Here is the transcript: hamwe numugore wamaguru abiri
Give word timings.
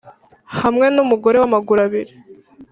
hamwe 0.59 0.85
numugore 0.95 1.35
wamaguru 1.39 1.79
abiri 1.87 2.13